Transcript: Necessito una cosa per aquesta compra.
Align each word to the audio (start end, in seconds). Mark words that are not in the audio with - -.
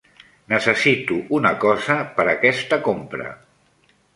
Necessito 0.53 1.17
una 1.39 1.51
cosa 1.65 1.99
per 2.17 2.27
aquesta 2.33 2.81
compra. 2.89 3.29